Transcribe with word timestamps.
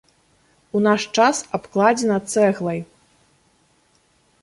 У 0.77 0.81
наш 0.87 1.01
час 1.19 1.43
абкладзена 1.59 2.17
цэглай. 2.33 2.79